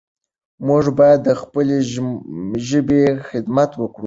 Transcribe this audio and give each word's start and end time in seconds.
موږ 0.67 0.85
باید 0.99 1.19
د 1.27 1.29
خپلې 1.41 1.77
ژبې 2.69 3.03
خدمت 3.29 3.71
وکړو. 3.77 3.99